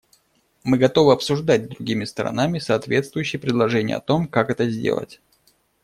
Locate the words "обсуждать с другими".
1.13-2.05